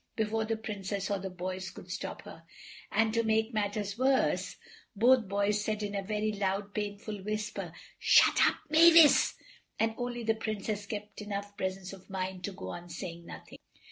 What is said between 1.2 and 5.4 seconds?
boys could stop her. And to make matters worse, both